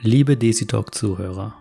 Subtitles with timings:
[0.00, 1.54] Liebe Desitalk-Zuhörer,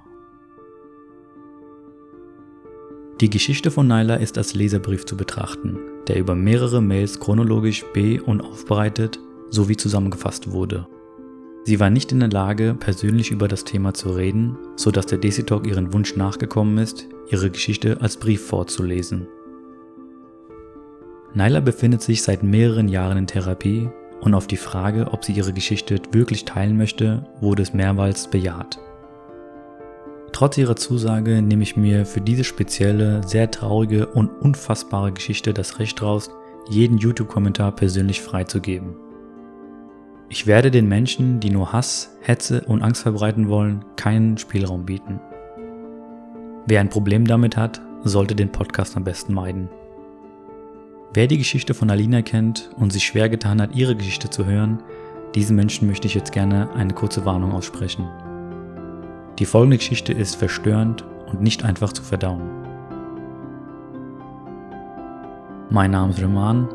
[3.21, 8.21] die Geschichte von Naila ist als Leserbrief zu betrachten, der über mehrere Mails chronologisch be-
[8.21, 9.19] und aufbereitet
[9.49, 10.87] sowie zusammengefasst wurde.
[11.63, 15.19] Sie war nicht in der Lage, persönlich über das Thema zu reden, so dass der
[15.19, 19.27] Desitalk ihren Wunsch nachgekommen ist, ihre Geschichte als Brief vorzulesen.
[21.35, 23.89] Naila befindet sich seit mehreren Jahren in Therapie
[24.23, 28.79] und auf die Frage, ob sie ihre Geschichte wirklich teilen möchte, wurde es mehrmals bejaht.
[30.31, 35.77] Trotz ihrer Zusage nehme ich mir für diese spezielle, sehr traurige und unfassbare Geschichte das
[35.77, 36.31] Recht raus,
[36.69, 38.95] jeden YouTube-Kommentar persönlich freizugeben.
[40.29, 45.19] Ich werde den Menschen, die nur Hass, Hetze und Angst verbreiten wollen, keinen Spielraum bieten.
[46.65, 49.69] Wer ein Problem damit hat, sollte den Podcast am besten meiden.
[51.15, 54.81] Wer die Geschichte von Alina kennt und sich schwer getan hat, ihre Geschichte zu hören,
[55.35, 58.07] diesen Menschen möchte ich jetzt gerne eine kurze Warnung aussprechen.
[59.37, 62.41] Die folgende Geschichte ist verstörend und nicht einfach zu verdauen.
[65.69, 66.67] Mein Name ist Roman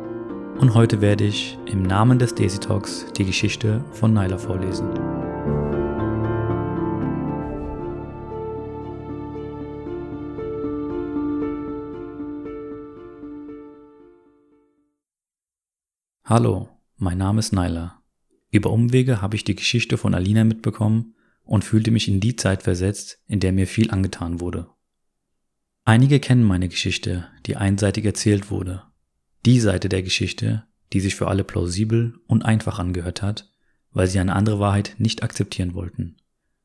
[0.61, 5.18] und heute werde ich im Namen des Daisy Talks die Geschichte von Nyla vorlesen.
[16.31, 18.03] Hallo, mein Name ist Nyla.
[18.51, 22.65] Über Umwege habe ich die Geschichte von Alina mitbekommen und fühlte mich in die Zeit
[22.65, 24.69] versetzt, in der mir viel angetan wurde.
[25.87, 28.83] Einige kennen meine Geschichte, die einseitig erzählt wurde.
[29.47, 33.51] Die Seite der Geschichte, die sich für alle plausibel und einfach angehört hat,
[33.93, 36.19] weil sie eine andere Wahrheit nicht akzeptieren wollten.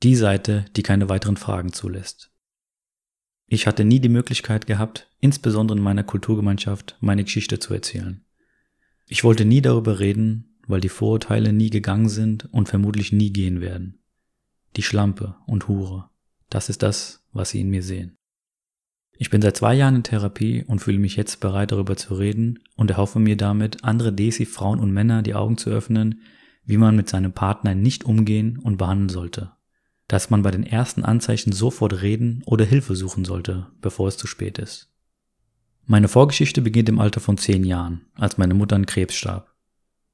[0.03, 2.34] Die Seite, die keine weiteren Fragen zulässt.
[3.47, 8.25] Ich hatte nie die Möglichkeit gehabt, insbesondere in meiner Kulturgemeinschaft, meine Geschichte zu erzählen.
[9.07, 13.61] Ich wollte nie darüber reden, weil die Vorurteile nie gegangen sind und vermutlich nie gehen
[13.61, 13.99] werden.
[14.75, 16.09] Die Schlampe und Hure,
[16.49, 18.17] das ist das, was sie in mir sehen.
[19.17, 22.59] Ich bin seit zwei Jahren in Therapie und fühle mich jetzt bereit, darüber zu reden
[22.75, 26.22] und erhoffe mir damit, andere Desi, Frauen und Männer die Augen zu öffnen,
[26.66, 29.51] wie man mit seinem Partner nicht umgehen und behandeln sollte.
[30.07, 34.28] Dass man bei den ersten Anzeichen sofort reden oder Hilfe suchen sollte, bevor es zu
[34.28, 34.92] spät ist.
[35.85, 39.53] Meine Vorgeschichte beginnt im Alter von zehn Jahren, als meine Mutter an Krebs starb.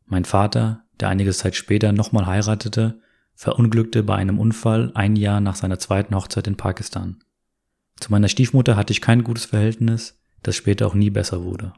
[0.06, 3.00] Mein Vater, der einige Zeit später nochmal heiratete,
[3.35, 7.24] verunglückte bei einem Unfall ein Jahr nach seiner zweiten Hochzeit in Pakistan.
[8.00, 11.74] Zu meiner Stiefmutter hatte ich kein gutes Verhältnis, das später auch nie besser wurde.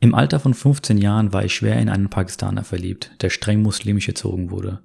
[0.00, 4.06] Im Alter von 15 Jahren war ich schwer in einen Pakistaner verliebt, der streng muslimisch
[4.06, 4.82] erzogen wurde.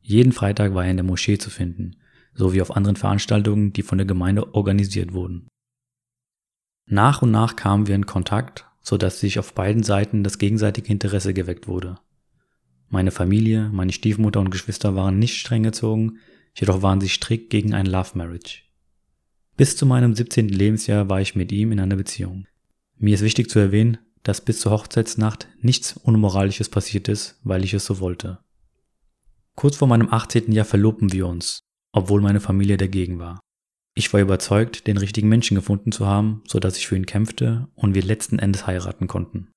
[0.00, 1.96] Jeden Freitag war er in der Moschee zu finden,
[2.34, 5.48] sowie auf anderen Veranstaltungen, die von der Gemeinde organisiert wurden.
[6.92, 10.90] Nach und nach kamen wir in Kontakt, so dass sich auf beiden Seiten das gegenseitige
[10.90, 12.00] Interesse geweckt wurde.
[12.88, 16.18] Meine Familie, meine Stiefmutter und Geschwister waren nicht streng erzogen,
[16.52, 18.62] jedoch waren sie strikt gegen ein Love Marriage.
[19.56, 20.48] Bis zu meinem 17.
[20.48, 22.46] Lebensjahr war ich mit ihm in einer Beziehung.
[22.98, 27.72] Mir ist wichtig zu erwähnen, dass bis zur Hochzeitsnacht nichts Unmoralisches passiert ist, weil ich
[27.72, 28.40] es so wollte.
[29.54, 30.50] Kurz vor meinem 18.
[30.50, 31.60] Jahr verlobten wir uns,
[31.92, 33.38] obwohl meine Familie dagegen war.
[34.00, 37.68] Ich war überzeugt, den richtigen Menschen gefunden zu haben, so dass ich für ihn kämpfte
[37.74, 39.48] und wir letzten Endes heiraten konnten.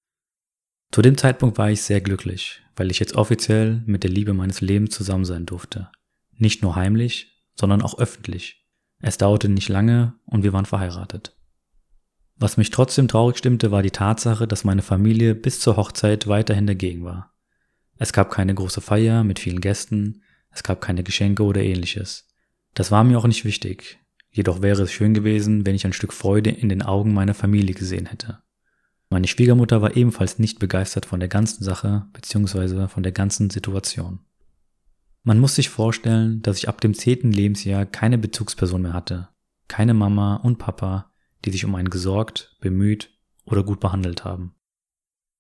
[0.92, 4.60] Zu dem Zeitpunkt war ich sehr glücklich, weil ich jetzt offiziell mit der Liebe meines
[4.60, 5.88] Lebens zusammen sein durfte.
[6.36, 8.68] Nicht nur heimlich, sondern auch öffentlich.
[9.00, 11.38] Es dauerte nicht lange und wir waren verheiratet.
[12.36, 16.68] Was mich trotzdem traurig stimmte, war die Tatsache, dass meine Familie bis zur Hochzeit weiterhin
[16.68, 17.34] dagegen war.
[17.98, 22.28] Es gab keine große Feier mit vielen Gästen, es gab keine Geschenke oder ähnliches.
[22.74, 24.03] Das war mir auch nicht wichtig,
[24.34, 27.76] Jedoch wäre es schön gewesen, wenn ich ein Stück Freude in den Augen meiner Familie
[27.76, 28.40] gesehen hätte.
[29.12, 32.88] Meine Schwiegermutter war ebenfalls nicht begeistert von der ganzen Sache bzw.
[32.88, 34.22] von der ganzen Situation.
[35.22, 39.30] Man muss sich vorstellen, dass ich ab dem zehnten Lebensjahr keine Bezugsperson mehr hatte,
[39.68, 41.12] keine Mama und Papa,
[41.46, 43.12] die sich um einen gesorgt, bemüht
[43.46, 44.56] oder gut behandelt haben.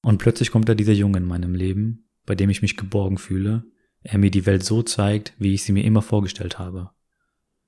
[0.03, 3.65] Und plötzlich kommt da dieser Junge in meinem Leben, bei dem ich mich geborgen fühle,
[4.03, 6.91] er mir die Welt so zeigt, wie ich sie mir immer vorgestellt habe.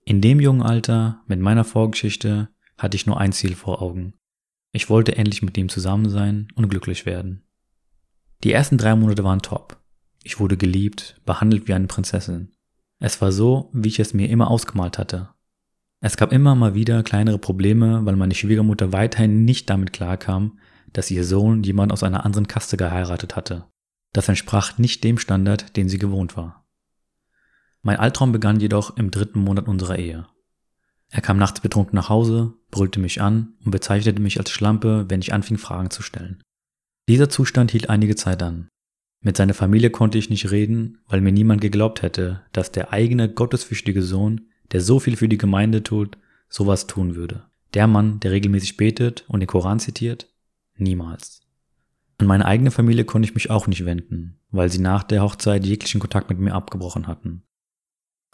[0.08, 4.14] In dem jungen Alter, mit meiner Vorgeschichte, hatte ich nur ein Ziel vor Augen.
[4.72, 7.44] Ich wollte endlich mit ihm zusammen sein und glücklich werden.
[8.44, 9.82] Die ersten drei Monate waren top.
[10.24, 12.52] Ich wurde geliebt, behandelt wie eine Prinzessin.
[13.00, 15.30] Es war so, wie ich es mir immer ausgemalt hatte.
[16.02, 20.60] Es gab immer mal wieder kleinere Probleme, weil meine Schwiegermutter weiterhin nicht damit klarkam,
[20.94, 23.66] dass ihr Sohn jemand aus einer anderen Kaste geheiratet hatte.
[24.14, 26.65] Das entsprach nicht dem Standard, den sie gewohnt war.
[27.86, 30.26] Mein Albtraum begann jedoch im dritten Monat unserer Ehe.
[31.12, 35.22] Er kam nachts betrunken nach Hause, brüllte mich an und bezeichnete mich als Schlampe, wenn
[35.22, 36.42] ich anfing Fragen zu stellen.
[37.08, 38.70] Dieser Zustand hielt einige Zeit an.
[39.22, 43.32] Mit seiner Familie konnte ich nicht reden, weil mir niemand geglaubt hätte, dass der eigene
[43.32, 46.18] gottesfürchtige Sohn, der so viel für die Gemeinde tut,
[46.50, 47.44] sowas tun würde.
[47.76, 50.34] Der Mann, der regelmäßig betet und den Koran zitiert?
[50.76, 51.42] Niemals.
[52.18, 55.68] An meine eigene Familie konnte ich mich auch nicht wenden, weil sie nach der Hochzeit
[55.68, 57.45] jeglichen Kontakt mit mir abgebrochen hatten.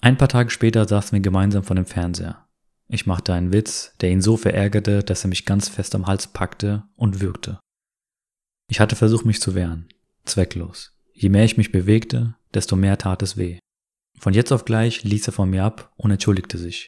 [0.01, 2.48] Ein paar Tage später saßen wir gemeinsam vor dem Fernseher.
[2.88, 6.27] Ich machte einen Witz, der ihn so verärgerte, dass er mich ganz fest am Hals
[6.27, 7.59] packte und würgte.
[8.68, 9.88] Ich hatte versucht, mich zu wehren.
[10.25, 10.98] Zwecklos.
[11.13, 13.59] Je mehr ich mich bewegte, desto mehr tat es weh.
[14.18, 16.88] Von jetzt auf gleich ließ er von mir ab und entschuldigte sich.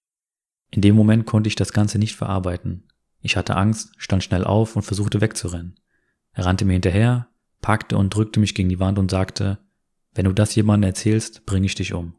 [0.71, 2.87] In dem Moment konnte ich das Ganze nicht verarbeiten.
[3.21, 5.79] Ich hatte Angst, stand schnell auf und versuchte wegzurennen.
[6.33, 7.27] Er rannte mir hinterher,
[7.61, 9.59] packte und drückte mich gegen die Wand und sagte,
[10.15, 12.15] wenn du das jemandem erzählst, bringe ich dich um.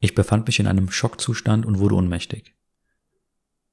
[0.00, 2.54] Ich befand mich in einem Schockzustand und wurde ohnmächtig.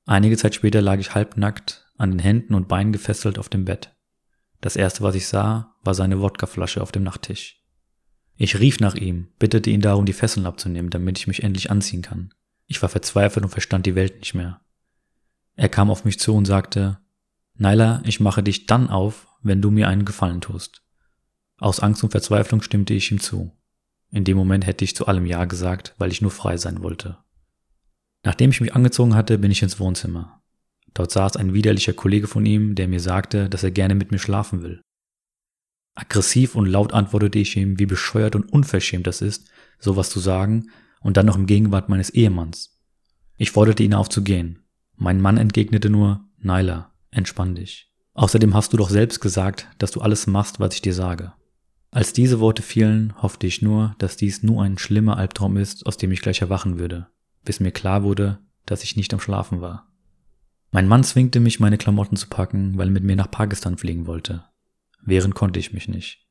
[0.06, 3.96] Einige Zeit später lag ich halbnackt, an den Händen und Beinen gefesselt auf dem Bett.
[4.62, 7.62] Das erste, was ich sah, war seine Wodkaflasche auf dem Nachttisch.
[8.36, 12.02] Ich rief nach ihm, bittete ihn darum, die Fesseln abzunehmen, damit ich mich endlich anziehen
[12.02, 12.34] kann.
[12.68, 14.62] Ich war verzweifelt und verstand die Welt nicht mehr.
[15.56, 17.00] Er kam auf mich zu und sagte,
[17.56, 20.82] Naila, ich mache dich dann auf, wenn du mir einen Gefallen tust.
[21.58, 23.52] Aus Angst und Verzweiflung stimmte ich ihm zu.
[24.12, 27.18] In dem Moment hätte ich zu allem Ja gesagt, weil ich nur frei sein wollte.
[28.24, 30.42] Nachdem ich mich angezogen hatte, bin ich ins Wohnzimmer.
[30.94, 34.20] Dort saß ein widerlicher Kollege von ihm, der mir sagte, dass er gerne mit mir
[34.20, 34.82] schlafen will.
[35.94, 39.50] Aggressiv und laut antwortete ich ihm, wie bescheuert und unverschämt das ist,
[39.80, 40.68] sowas zu sagen
[41.02, 42.80] und dann noch im Gegenwart meines Ehemanns.
[43.38, 44.64] Ich forderte ihn auf zu gehen.
[44.96, 47.92] Mein Mann entgegnete nur, Naila, entspann dich.
[48.14, 51.34] Außerdem hast du doch selbst gesagt, dass du alles machst, was ich dir sage.
[51.96, 55.96] Als diese Worte fielen, hoffte ich nur, dass dies nur ein schlimmer Albtraum ist, aus
[55.96, 57.08] dem ich gleich erwachen würde,
[57.46, 59.88] bis mir klar wurde, dass ich nicht am Schlafen war.
[60.72, 64.08] Mein Mann zwingte mich, meine Klamotten zu packen, weil er mit mir nach Pakistan fliegen
[64.08, 64.44] wollte.
[65.04, 66.28] Wehren konnte ich mich nicht.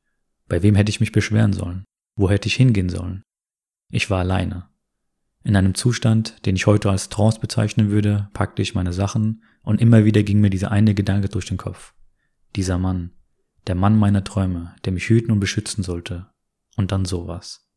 [0.47, 1.83] Bei wem hätte ich mich beschweren sollen?
[2.15, 3.23] Wo hätte ich hingehen sollen?
[3.89, 4.69] Ich war alleine.
[5.43, 9.81] In einem Zustand, den ich heute als Trance bezeichnen würde, packte ich meine Sachen und
[9.81, 11.95] immer wieder ging mir dieser eine Gedanke durch den Kopf.
[12.55, 13.13] Dieser Mann,
[13.67, 16.27] der Mann meiner Träume, der mich hüten und beschützen sollte.
[16.75, 17.67] Und dann sowas.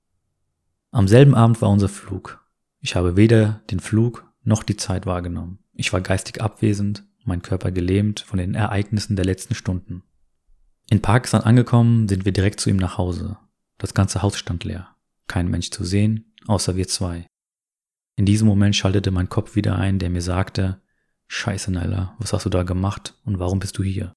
[0.91, 2.45] Am selben Abend war unser Flug.
[2.81, 5.59] Ich habe weder den Flug noch die Zeit wahrgenommen.
[5.73, 10.03] Ich war geistig abwesend, mein Körper gelähmt von den Ereignissen der letzten Stunden.
[10.91, 13.39] In Pakistan angekommen, sind wir direkt zu ihm nach Hause.
[13.77, 14.97] Das ganze Haus stand leer.
[15.27, 17.27] Kein Mensch zu sehen, außer wir zwei.
[18.17, 20.81] In diesem Moment schaltete mein Kopf wieder ein, der mir sagte,
[21.29, 24.15] Scheiße, Nella, was hast du da gemacht und warum bist du hier?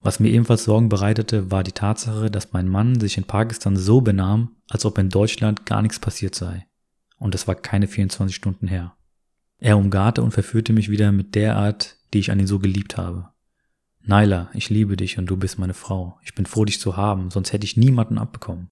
[0.00, 4.00] Was mir ebenfalls Sorgen bereitete, war die Tatsache, dass mein Mann sich in Pakistan so
[4.00, 6.66] benahm, als ob in Deutschland gar nichts passiert sei.
[7.18, 8.96] Und es war keine 24 Stunden her.
[9.58, 12.96] Er umgarte und verführte mich wieder mit der Art, die ich an ihn so geliebt
[12.96, 13.30] habe.
[14.02, 16.18] Naila, ich liebe dich und du bist meine Frau.
[16.22, 18.68] Ich bin froh, dich zu haben, sonst hätte ich niemanden abbekommen.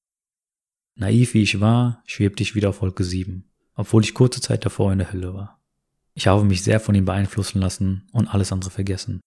[0.95, 3.45] Naiv wie ich war, schwebte ich wieder auf Wolke 7,
[3.75, 5.61] obwohl ich kurze Zeit davor in der Hölle war.
[6.15, 9.21] Ich habe mich sehr von ihm beeinflussen lassen und alles andere vergessen.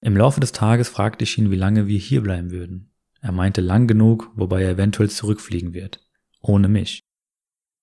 [0.00, 2.90] Im Laufe des Tages fragte ich ihn, wie lange wir hier bleiben würden.
[3.20, 6.00] Er meinte lang genug, wobei er eventuell zurückfliegen wird.
[6.40, 7.00] Ohne mich.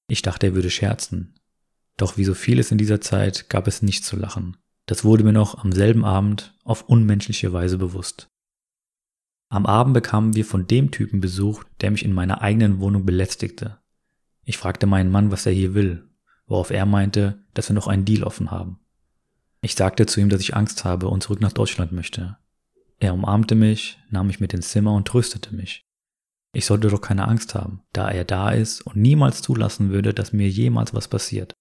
[0.08, 1.36] Ich dachte, er würde scherzen,
[1.98, 4.58] doch wie so vieles in dieser Zeit gab es nichts zu lachen.
[4.86, 8.30] Das wurde mir noch am selben Abend auf unmenschliche Weise bewusst.
[9.50, 13.80] Am Abend bekamen wir von dem Typen Besuch, der mich in meiner eigenen Wohnung belästigte.
[14.44, 16.08] Ich fragte meinen Mann, was er hier will,
[16.46, 18.80] worauf er meinte, dass wir noch einen Deal offen haben.
[19.62, 22.38] Ich sagte zu ihm, dass ich Angst habe und zurück nach Deutschland möchte.
[23.00, 25.86] Er umarmte mich, nahm mich mit ins Zimmer und tröstete mich.
[26.54, 30.34] Ich sollte doch keine Angst haben, da er da ist und niemals zulassen würde, dass
[30.34, 31.54] mir jemals was passiert.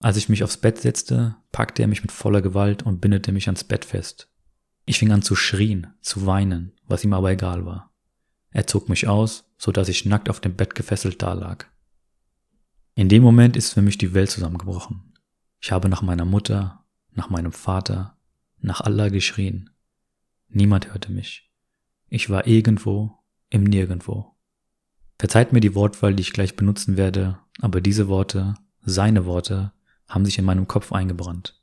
[0.00, 3.48] Als ich mich aufs Bett setzte, packte er mich mit voller Gewalt und bindete mich
[3.48, 4.28] ans Bett fest.
[4.84, 7.92] Ich fing an zu schrien, zu weinen, was ihm aber egal war.
[8.50, 11.70] Er zog mich aus, so dass ich nackt auf dem Bett gefesselt dalag.
[12.94, 15.12] In dem Moment ist für mich die Welt zusammengebrochen.
[15.60, 16.85] Ich habe nach meiner Mutter,
[17.16, 18.16] nach meinem Vater,
[18.60, 19.70] nach Allah geschrien.
[20.48, 21.50] Niemand hörte mich.
[22.08, 23.18] Ich war irgendwo
[23.50, 24.36] im Nirgendwo.
[25.18, 29.72] Verzeiht mir die Wortwahl, die ich gleich benutzen werde, aber diese Worte, seine Worte,
[30.06, 31.60] haben sich in meinem Kopf eingebrannt.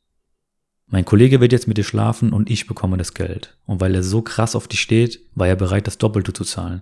[0.87, 3.57] Mein Kollege wird jetzt mit dir schlafen und ich bekomme das Geld.
[3.65, 6.81] Und weil er so krass auf dich steht, war er bereit, das Doppelte zu zahlen.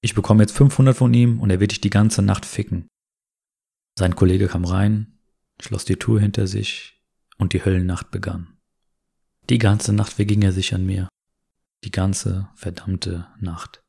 [0.00, 2.86] Ich bekomme jetzt 500 von ihm und er wird dich die ganze Nacht ficken.
[3.98, 5.18] Sein Kollege kam rein,
[5.60, 6.97] schloss die Tür hinter sich
[7.38, 8.58] und die Höllennacht begann.
[9.48, 11.08] Die ganze Nacht verging er sich an mir.
[11.84, 13.80] Die ganze verdammte Nacht.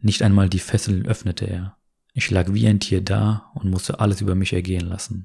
[0.00, 1.76] Nicht einmal die Fesseln öffnete er.
[2.12, 5.24] Ich lag wie ein Tier da und musste alles über mich ergehen lassen.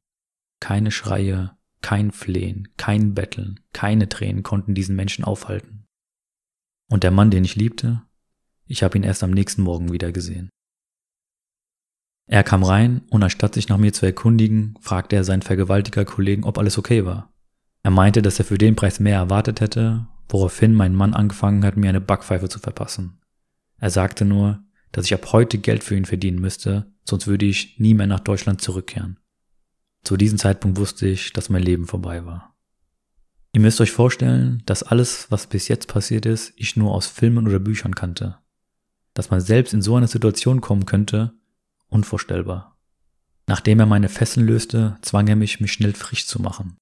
[0.60, 5.86] Keine Schreie, kein Flehen, kein Betteln, keine Tränen konnten diesen Menschen aufhalten.
[6.90, 8.02] Und der Mann, den ich liebte,
[8.66, 10.50] Ich habe ihn erst am nächsten Morgen wieder gesehen.
[12.34, 16.58] Er kam rein und anstatt sich nach mir zu erkundigen, fragte er seinen Vergewaltiger-Kollegen, ob
[16.58, 17.32] alles okay war.
[17.84, 21.78] Er meinte, dass er für den Preis mehr erwartet hätte, woraufhin mein Mann angefangen hat,
[21.78, 23.20] mir eine Backpfeife zu verpassen.
[23.78, 27.78] Er sagte nur, dass ich ab heute Geld für ihn verdienen müsste, sonst würde ich
[27.78, 29.20] nie mehr nach Deutschland zurückkehren.
[30.04, 32.56] Zu diesem Zeitpunkt wusste ich, dass mein Leben vorbei war.
[33.54, 37.46] Ihr müsst euch vorstellen, dass alles, was bis jetzt passiert ist, ich nur aus Filmen
[37.46, 38.40] oder Büchern kannte.
[39.14, 41.36] Dass man selbst in so eine Situation kommen könnte,
[41.94, 42.78] unvorstellbar.
[43.48, 46.78] Nachdem er meine Fesseln löste, zwang er mich, mich schnell frisch zu machen.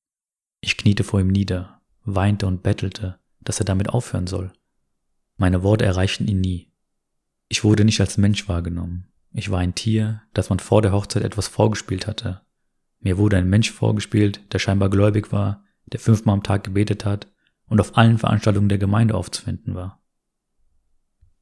[0.62, 4.54] Ich kniete vor ihm nieder, weinte und bettelte, dass er damit aufhören soll.
[5.38, 6.72] Meine Worte erreichten ihn nie.
[7.50, 9.08] Ich wurde nicht als Mensch wahrgenommen.
[9.34, 12.42] Ich war ein Tier, das man vor der Hochzeit etwas vorgespielt hatte.
[13.00, 17.28] Mir wurde ein Mensch vorgespielt, der scheinbar gläubig war, der fünfmal am Tag gebetet hat
[17.66, 20.01] und auf allen Veranstaltungen der Gemeinde aufzufinden war.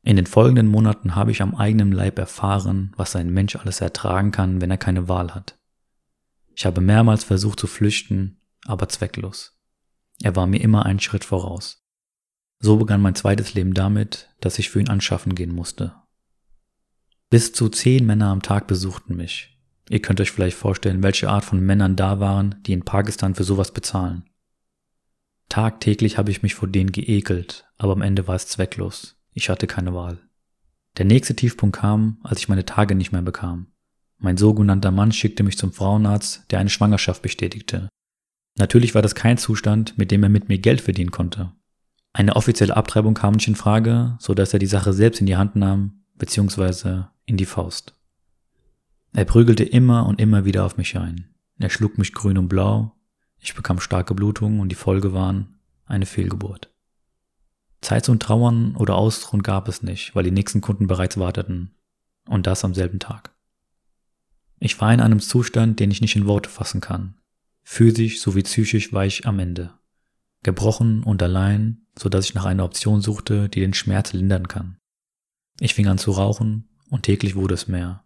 [0.09, 4.31] In den folgenden Monaten habe ich am eigenen Leib erfahren, was ein Mensch alles ertragen
[4.31, 5.59] kann, wenn er keine Wahl hat.
[6.55, 9.61] Ich habe mehrmals versucht zu flüchten, aber zwecklos.
[10.19, 11.85] Er war mir immer einen Schritt voraus.
[12.57, 15.93] So begann mein zweites Leben damit, dass ich für ihn anschaffen gehen musste.
[17.29, 19.61] Bis zu zehn Männer am Tag besuchten mich.
[19.91, 23.43] Ihr könnt euch vielleicht vorstellen, welche Art von Männern da waren, die in Pakistan für
[23.43, 24.27] sowas bezahlen.
[25.49, 29.18] Tagtäglich habe ich mich vor denen geekelt, aber am Ende war es zwecklos.
[29.39, 30.17] Ich hatte keine Wahl.
[30.97, 33.67] Der nächste Tiefpunkt kam, als ich meine Tage nicht mehr bekam.
[34.17, 37.87] Mein sogenannter Mann schickte mich zum Frauenarzt, der eine Schwangerschaft bestätigte.
[38.57, 41.53] Natürlich war das kein Zustand, mit dem er mit mir Geld verdienen konnte.
[42.11, 45.37] Eine offizielle Abtreibung kam nicht in Frage, so dass er die Sache selbst in die
[45.37, 47.95] Hand nahm, beziehungsweise in die Faust.
[49.13, 51.29] Er prügelte immer und immer wieder auf mich ein.
[51.59, 52.91] Er schlug mich grün und blau,
[53.39, 56.68] ich bekam starke Blutungen und die Folge waren eine Fehlgeburt.
[57.81, 61.71] Zeit zum Trauern oder Ausruhen gab es nicht, weil die nächsten Kunden bereits warteten.
[62.27, 63.31] Und das am selben Tag.
[64.59, 67.15] Ich war in einem Zustand, den ich nicht in Worte fassen kann.
[67.63, 69.73] Physisch sowie psychisch war ich am Ende.
[70.43, 74.77] Gebrochen und allein, so dass ich nach einer Option suchte, die den Schmerz lindern kann.
[75.59, 78.03] Ich fing an zu rauchen und täglich wurde es mehr.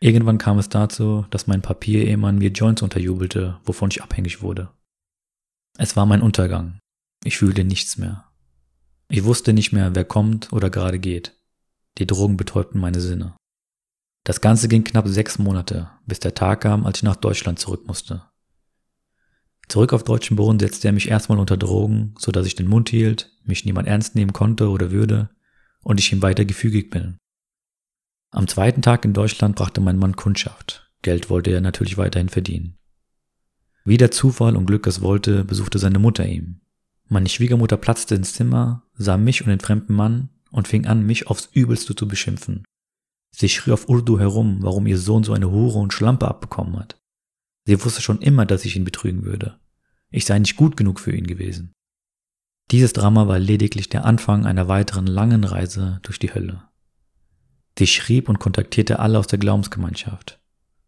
[0.00, 4.70] Irgendwann kam es dazu, dass mein Papier-Ehemann mir Joints unterjubelte, wovon ich abhängig wurde.
[5.76, 6.78] Es war mein Untergang.
[7.24, 8.27] Ich fühlte nichts mehr.
[9.08, 11.34] Ich wusste nicht mehr, wer kommt oder gerade geht.
[11.96, 13.34] Die Drogen betäubten meine Sinne.
[14.24, 17.86] Das Ganze ging knapp sechs Monate, bis der Tag kam, als ich nach Deutschland zurück
[17.86, 18.22] musste.
[19.68, 22.90] Zurück auf deutschen Boden setzte er mich erstmal unter Drogen, so dass ich den Mund
[22.90, 25.30] hielt, mich niemand ernst nehmen konnte oder würde
[25.82, 27.16] und ich ihm weiter gefügig bin.
[28.30, 30.90] Am zweiten Tag in Deutschland brachte mein Mann Kundschaft.
[31.00, 32.76] Geld wollte er natürlich weiterhin verdienen.
[33.84, 36.60] Wie der Zufall und Glück es wollte, besuchte seine Mutter ihn.
[37.08, 41.26] Meine Schwiegermutter platzte ins Zimmer, sah mich und den fremden Mann und fing an, mich
[41.26, 42.64] aufs Übelste zu beschimpfen.
[43.34, 46.98] Sie schrie auf Urdu herum, warum ihr Sohn so eine Hure und Schlampe abbekommen hat.
[47.64, 49.58] Sie wusste schon immer, dass ich ihn betrügen würde.
[50.10, 51.72] Ich sei nicht gut genug für ihn gewesen.
[52.70, 56.68] Dieses Drama war lediglich der Anfang einer weiteren langen Reise durch die Hölle.
[57.78, 60.40] Sie schrieb und kontaktierte alle aus der Glaubensgemeinschaft.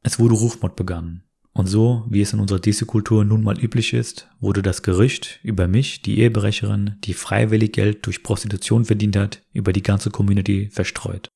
[0.02, 1.22] Es wurde Rufmord begangen.
[1.52, 5.66] Und so, wie es in unserer DC-Kultur nun mal üblich ist, wurde das Gerücht über
[5.66, 11.28] mich, die Ehebrecherin, die freiwillig Geld durch Prostitution verdient hat, über die ganze Community verstreut.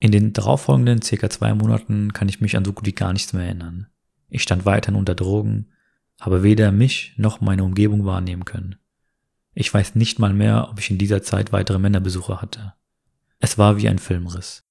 [0.00, 3.32] In den darauffolgenden circa zwei Monaten kann ich mich an so gut wie gar nichts
[3.32, 3.86] mehr erinnern.
[4.28, 5.70] Ich stand weiterhin unter Drogen,
[6.20, 8.76] habe weder mich noch meine Umgebung wahrnehmen können.
[9.52, 12.74] Ich weiß nicht mal mehr, ob ich in dieser Zeit weitere Männerbesuche hatte.
[13.38, 14.64] Es war wie ein Filmriss.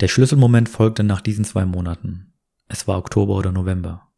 [0.00, 2.32] Der Schlüsselmoment folgte nach diesen zwei Monaten.
[2.68, 4.08] Es war Oktober oder November.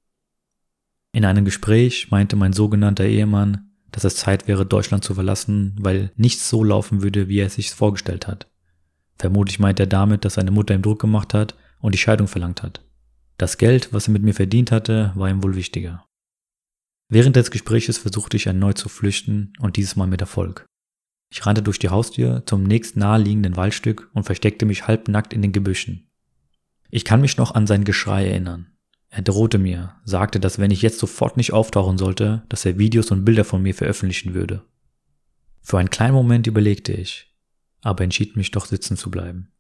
[1.13, 6.13] In einem Gespräch meinte mein sogenannter Ehemann, dass es Zeit wäre, Deutschland zu verlassen, weil
[6.17, 8.51] nichts so laufen würde, wie er es sich vorgestellt hat.
[9.19, 12.63] Vermutlich meint er damit, dass seine Mutter ihm Druck gemacht hat und die Scheidung verlangt
[12.63, 12.85] hat.
[13.37, 16.05] Das Geld, was er mit mir verdient hatte, war ihm wohl wichtiger.
[17.09, 20.67] Während des Gespräches versuchte ich erneut zu flüchten und dieses Mal mit Erfolg.
[21.31, 25.53] Ich rannte durch die Haustür zum nächst naheliegenden Waldstück und versteckte mich halbnackt in den
[25.53, 26.08] Gebüschen.
[26.91, 28.67] Ich kann mich noch an sein Geschrei erinnern.
[29.11, 33.11] Er drohte mir, sagte, dass wenn ich jetzt sofort nicht auftauchen sollte, dass er Videos
[33.11, 34.63] und Bilder von mir veröffentlichen würde.
[35.63, 37.35] Für einen kleinen Moment überlegte ich,
[37.83, 39.51] aber entschied mich doch sitzen zu bleiben.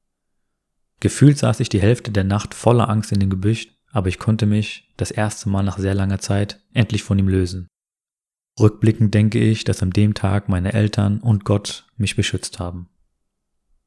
[1.01, 4.47] Gefühlt saß ich die Hälfte der Nacht voller Angst in dem Gebüsch, aber ich konnte
[4.47, 7.69] mich, das erste Mal nach sehr langer Zeit, endlich von ihm lösen.
[8.59, 12.89] Rückblickend denke ich, dass an dem Tag meine Eltern und Gott mich beschützt haben.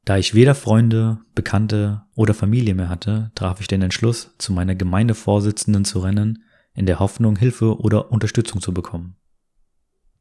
[0.03, 4.75] Da ich weder Freunde, Bekannte oder Familie mehr hatte, traf ich den Entschluss, zu meiner
[4.75, 6.43] Gemeindevorsitzenden zu rennen,
[6.73, 9.15] in der Hoffnung, Hilfe oder Unterstützung zu bekommen.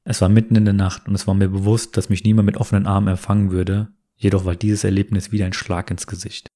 [0.05, 2.57] Es war mitten in der Nacht und es war mir bewusst, dass mich niemand mit
[2.57, 6.49] offenen Armen empfangen würde, jedoch war dieses Erlebnis wieder ein Schlag ins Gesicht.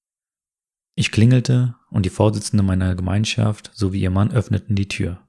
[0.96, 5.20] Ich klingelte und die Vorsitzende meiner Gemeinschaft sowie ihr Mann öffneten die Tür.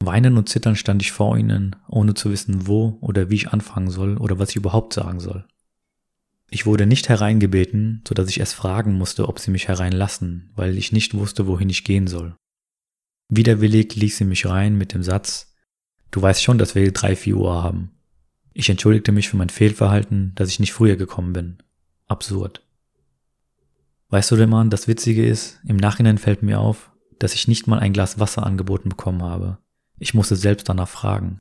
[0.00, 3.90] Weinend und zitternd stand ich vor ihnen, ohne zu wissen, wo oder wie ich anfangen
[3.90, 5.46] soll oder was ich überhaupt sagen soll.
[6.50, 10.78] Ich wurde nicht hereingebeten, so dass ich erst fragen musste, ob sie mich hereinlassen, weil
[10.78, 12.36] ich nicht wusste, wohin ich gehen soll.
[13.28, 15.54] Widerwillig ließ sie mich rein mit dem Satz,
[16.10, 17.90] du weißt schon, dass wir drei, vier Uhr haben.
[18.52, 21.58] Ich entschuldigte mich für mein Fehlverhalten, dass ich nicht früher gekommen bin.
[22.06, 22.62] Absurd.
[24.10, 27.80] Weißt du Mann, das Witzige ist, im Nachhinein fällt mir auf, dass ich nicht mal
[27.80, 29.58] ein Glas Wasser angeboten bekommen habe.
[29.98, 31.38] Ich musste selbst danach fragen.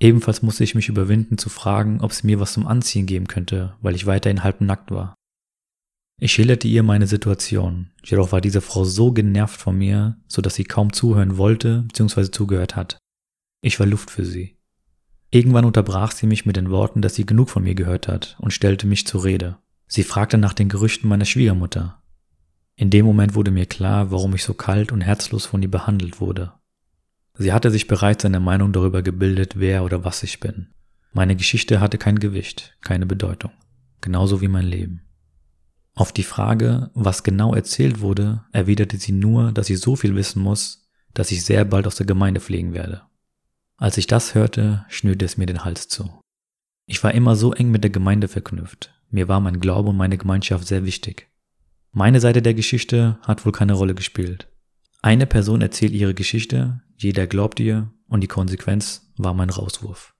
[0.00, 3.74] Ebenfalls musste ich mich überwinden zu fragen, ob sie mir was zum Anziehen geben könnte,
[3.80, 5.14] weil ich weiterhin halb nackt war.
[6.20, 10.54] Ich schilderte ihr meine Situation, jedoch war diese Frau so genervt von mir, so dass
[10.54, 12.30] sie kaum zuhören wollte bzw.
[12.30, 12.98] zugehört hat.
[13.62, 14.56] Ich war Luft für sie.
[15.30, 18.52] Irgendwann unterbrach sie mich mit den Worten, dass sie genug von mir gehört hat und
[18.52, 19.58] stellte mich zur Rede.
[19.88, 22.00] Sie fragte nach den Gerüchten meiner Schwiegermutter.
[22.76, 26.20] In dem Moment wurde mir klar, warum ich so kalt und herzlos von ihr behandelt
[26.20, 26.52] wurde.
[27.36, 30.68] Sie hatte sich bereits eine Meinung darüber gebildet, wer oder was ich bin.
[31.12, 33.52] Meine Geschichte hatte kein Gewicht, keine Bedeutung,
[34.00, 35.02] genauso wie mein Leben.
[35.94, 40.42] Auf die Frage, was genau erzählt wurde, erwiderte sie nur, dass sie so viel wissen
[40.42, 43.02] muss, dass ich sehr bald aus der Gemeinde fliegen werde.
[43.76, 46.20] Als ich das hörte, schnürte es mir den Hals zu.
[46.86, 48.92] Ich war immer so eng mit der Gemeinde verknüpft.
[49.10, 51.28] Mir war mein Glaube und meine Gemeinschaft sehr wichtig.
[51.92, 54.48] Meine Seite der Geschichte hat wohl keine Rolle gespielt.
[55.04, 60.14] Eine Person erzählt ihre Geschichte, jeder glaubt ihr und die Konsequenz war mein Rauswurf.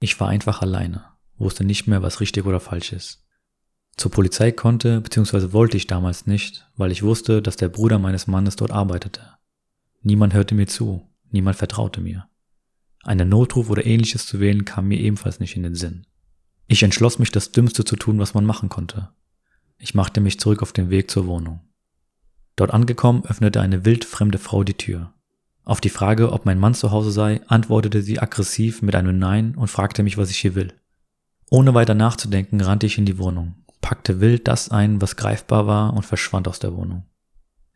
[0.00, 1.04] Ich war einfach alleine,
[1.38, 3.24] wusste nicht mehr, was richtig oder falsch ist.
[3.96, 5.52] Zur Polizei konnte bzw.
[5.52, 9.20] wollte ich damals nicht, weil ich wusste, dass der Bruder meines Mannes dort arbeitete.
[10.00, 12.28] Niemand hörte mir zu, niemand vertraute mir.
[13.04, 16.08] Einen Notruf oder ähnliches zu wählen kam mir ebenfalls nicht in den Sinn.
[16.66, 19.10] Ich entschloss mich, das Dümmste zu tun, was man machen konnte.
[19.78, 21.60] Ich machte mich zurück auf den Weg zur Wohnung.
[22.56, 25.12] Dort angekommen, öffnete eine wildfremde Frau die Tür.
[25.64, 29.54] Auf die Frage, ob mein Mann zu Hause sei, antwortete sie aggressiv mit einem Nein
[29.54, 30.72] und fragte mich, was ich hier will.
[31.50, 35.94] Ohne weiter nachzudenken, rannte ich in die Wohnung, packte wild das ein, was greifbar war
[35.94, 37.04] und verschwand aus der Wohnung.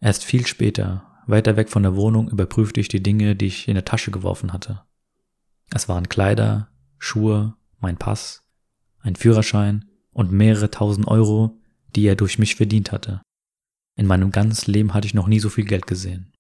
[0.01, 3.75] Erst viel später, weiter weg von der Wohnung, überprüfte ich die Dinge, die ich in
[3.75, 4.83] der Tasche geworfen hatte.
[5.71, 8.45] Es waren Kleider, Schuhe, mein Pass,
[9.01, 11.61] ein Führerschein und mehrere tausend Euro,
[11.95, 13.21] die er durch mich verdient hatte.
[13.97, 16.33] In meinem ganzen Leben hatte ich noch nie so viel Geld gesehen.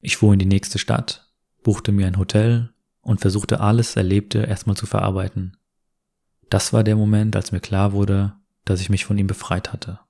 [0.00, 1.32] Ich fuhr in die nächste Stadt,
[1.62, 5.56] buchte mir ein Hotel und versuchte alles Erlebte erstmal zu verarbeiten.
[6.50, 10.00] Das war der Moment, als mir klar wurde, dass ich mich von ihm befreit hatte.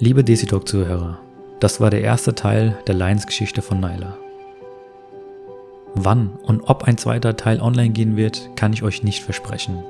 [0.00, 1.20] Liebe Desitalk-Zuhörer,
[1.60, 4.16] das war der erste Teil der Lions-Geschichte von Nyla.
[5.94, 9.84] Wann und ob ein zweiter Teil online gehen wird, kann ich euch nicht versprechen.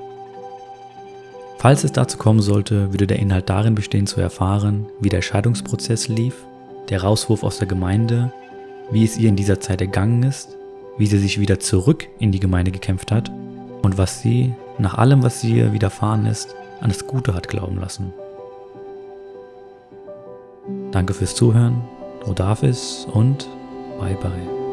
[1.56, 6.08] Falls es dazu kommen sollte, würde der Inhalt darin bestehen zu erfahren, wie der Scheidungsprozess
[6.08, 6.34] lief,
[6.90, 8.30] der Rauswurf aus der Gemeinde,
[8.90, 10.54] wie es ihr in dieser Zeit ergangen ist,
[10.98, 13.32] wie sie sich wieder zurück in die Gemeinde gekämpft hat
[13.80, 18.12] und was sie, nach allem, was ihr widerfahren ist, an das Gute hat glauben lassen.
[20.94, 21.82] Danke fürs Zuhören,
[22.24, 23.48] Rodafis und
[23.98, 24.63] bye bye.